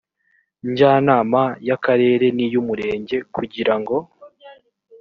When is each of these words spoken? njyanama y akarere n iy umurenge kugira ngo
njyanama 0.69 1.41
y 1.67 1.71
akarere 1.75 2.25
n 2.35 2.39
iy 2.45 2.55
umurenge 2.61 3.17
kugira 3.35 3.73
ngo 3.79 3.97